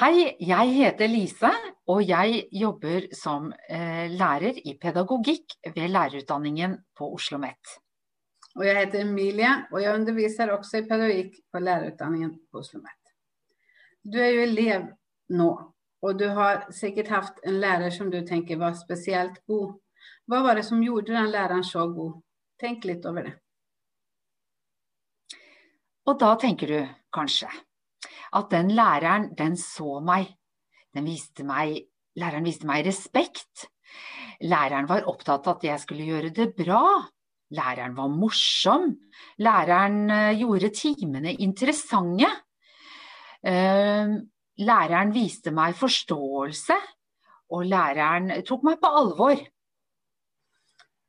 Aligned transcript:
Hei, 0.00 0.30
jeg 0.40 0.70
heter 0.72 1.10
Lise, 1.12 1.48
og 1.92 1.98
jeg 2.08 2.46
jobber 2.56 3.10
som 3.12 3.50
eh, 3.68 4.06
lærer 4.08 4.56
i 4.64 4.72
pedagogikk 4.80 5.58
ved 5.74 5.92
lærerutdanningen 5.92 6.78
på 6.96 7.04
Oslo 7.04 7.36
OsloMet. 7.36 7.74
Og 8.56 8.64
jeg 8.64 8.78
heter 8.78 9.04
Emilie, 9.04 9.50
og 9.68 9.82
jeg 9.82 9.98
underviser 9.98 10.54
også 10.56 10.80
i 10.80 10.88
pedagogikk 10.88 11.36
på 11.52 11.60
lærerutdanningen 11.60 12.32
på 12.32 12.62
Oslo 12.62 12.80
OsloMet. 12.80 13.12
Du 14.00 14.16
er 14.24 14.32
jo 14.38 14.48
elev 14.48 14.88
nå, 15.36 15.52
og 16.00 16.18
du 16.18 16.30
har 16.32 16.64
sikkert 16.72 17.12
hatt 17.18 17.44
en 17.44 17.60
lærer 17.60 17.92
som 17.92 18.08
du 18.08 18.22
tenker 18.24 18.56
var 18.56 18.80
spesielt 18.80 19.42
god. 19.44 19.74
Hva 20.24 20.40
var 20.48 20.56
det 20.56 20.64
som 20.64 20.80
gjorde 20.80 21.12
den 21.12 21.28
læreren 21.28 21.66
så 21.74 21.90
god? 21.92 22.22
Tenk 22.56 22.88
litt 22.88 23.04
over 23.04 23.28
det. 23.28 23.36
Og 26.08 26.16
da 26.24 26.38
tenker 26.40 26.72
du 26.72 26.80
kanskje 27.12 27.52
at 28.36 28.50
den 28.50 28.70
læreren, 28.74 29.30
den 29.38 29.56
så 29.56 30.00
meg. 30.04 30.28
Den 30.94 31.06
viste 31.06 31.46
meg 31.46 31.90
læreren 32.18 32.46
viste 32.46 32.68
meg 32.68 32.84
respekt. 32.86 33.68
Læreren 34.40 34.88
var 34.88 35.08
opptatt 35.10 35.46
av 35.46 35.58
at 35.58 35.66
jeg 35.66 35.82
skulle 35.82 36.08
gjøre 36.08 36.32
det 36.34 36.52
bra. 36.56 36.82
Læreren 37.54 37.96
var 37.96 38.10
morsom. 38.14 38.92
Læreren 39.42 40.02
eh, 40.10 40.38
gjorde 40.38 40.72
timene 40.74 41.34
interessante. 41.42 42.28
Ehm, 43.42 44.18
læreren 44.60 45.14
viste 45.14 45.52
meg 45.54 45.74
forståelse, 45.78 46.76
og 47.50 47.64
læreren 47.66 48.30
tok 48.46 48.66
meg 48.68 48.78
på 48.80 48.90
alvor. 49.00 49.40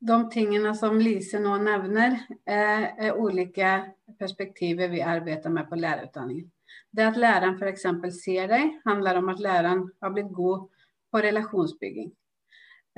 De 0.00 0.16
tingene 0.32 0.72
som 0.78 0.96
Lise 0.96 1.42
nå 1.42 1.58
nevner, 1.60 2.16
er, 2.46 2.86
er 2.96 3.18
ulike 3.20 3.74
perspektiver 4.18 4.88
vi 4.88 5.02
arbeider 5.04 5.52
med 5.52 5.68
på 5.68 5.76
lærerutdanningen. 5.76 6.48
Det 6.96 7.06
at 7.06 7.18
læreren 7.20 7.58
f.eks. 7.58 7.86
ser 8.18 8.48
deg, 8.50 8.78
handler 8.86 9.20
om 9.20 9.28
at 9.30 9.42
læreren 9.42 9.84
har 10.02 10.14
blitt 10.14 10.32
god 10.34 10.66
på 11.12 11.22
relasjonsbygging. 11.22 12.10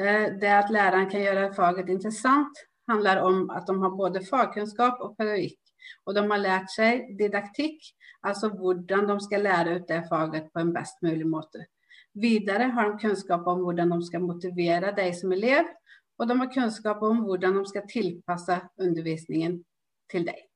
Eh, 0.00 0.28
det 0.40 0.52
at 0.52 0.70
læreren 0.72 1.10
kan 1.10 1.20
gjøre 1.20 1.52
faget 1.54 1.88
interessant, 1.92 2.62
handler 2.88 3.20
om 3.20 3.50
at 3.50 3.66
de 3.68 3.76
har 3.82 3.96
både 3.96 4.24
fagkunnskap 4.30 5.00
og 5.00 5.16
pedagogikk. 5.18 5.58
Og 6.06 6.14
de 6.16 6.22
har 6.30 6.40
lært 6.40 6.70
seg 6.72 7.12
didaktikk, 7.18 7.82
altså 8.24 8.48
hvordan 8.54 9.08
de 9.10 9.18
skal 9.20 9.44
lære 9.44 9.76
ut 9.76 9.88
det 9.88 10.02
faget 10.08 10.48
på 10.54 10.62
en 10.62 10.72
best 10.74 11.02
mulig 11.02 11.26
måte. 11.28 11.66
Videre 12.14 12.70
har 12.74 12.90
de 12.90 13.00
kunnskap 13.00 13.46
om 13.48 13.64
hvordan 13.64 13.92
de 13.92 14.00
skal 14.06 14.24
motivere 14.24 14.92
deg 14.96 15.14
som 15.16 15.32
elev, 15.32 15.68
og 16.18 16.28
de 16.28 16.38
har 16.38 16.52
kunnskap 16.54 17.02
om 17.02 17.24
hvordan 17.26 17.58
de 17.58 17.66
skal 17.68 17.88
tilpasse 17.90 18.60
undervisningen 18.80 19.60
til 20.12 20.26
deg. 20.28 20.51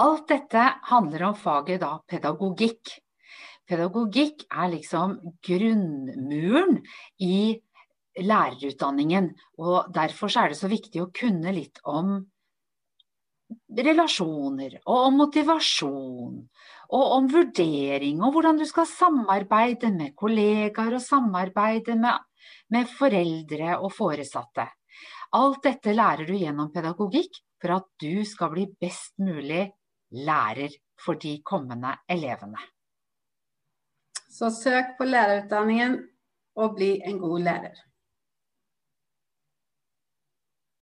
Alt 0.00 0.28
dette 0.28 0.62
handler 0.88 1.26
om 1.28 1.34
faget 1.36 1.82
da 1.82 1.98
pedagogikk. 2.08 2.94
Pedagogikk 3.68 4.46
er 4.48 4.70
liksom 4.72 5.18
grunnmuren 5.44 6.78
i 7.20 7.60
lærerutdanningen. 8.16 9.32
Og 9.60 9.92
derfor 9.92 10.32
er 10.40 10.52
det 10.52 10.60
så 10.60 10.70
viktig 10.72 11.02
å 11.02 11.10
kunne 11.12 11.52
litt 11.52 11.82
om 11.84 12.22
relasjoner, 13.76 14.78
og 14.86 15.06
om 15.08 15.18
motivasjon, 15.20 16.36
og 16.96 17.14
om 17.18 17.26
vurdering, 17.28 18.22
og 18.24 18.32
hvordan 18.32 18.60
du 18.60 18.64
skal 18.68 18.88
samarbeide 18.88 19.90
med 19.92 20.14
kollegaer 20.16 20.96
og 20.96 21.04
samarbeide 21.04 21.98
med, 22.00 22.16
med 22.72 22.88
foreldre 22.88 23.76
og 23.76 23.92
foresatte. 23.92 24.70
Alt 25.36 25.62
dette 25.64 25.92
lærer 25.92 26.28
du 26.28 26.32
gjennom 26.36 26.72
pedagogikk 26.72 27.42
for 27.60 27.76
at 27.76 27.88
du 28.00 28.24
skal 28.28 28.52
bli 28.52 28.66
best 28.80 29.14
mulig 29.20 29.68
lærer 30.12 30.70
for 31.04 31.14
de 31.14 31.42
kommende 31.44 31.96
elevene. 32.08 32.58
Så 34.30 34.50
søk 34.62 34.96
på 34.98 35.04
lærerutdanningen 35.04 35.98
og 36.54 36.76
bli 36.76 37.00
en 37.04 37.18
god 37.18 37.40
lærer. 37.40 37.74